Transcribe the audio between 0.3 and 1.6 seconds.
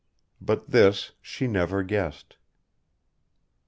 But this she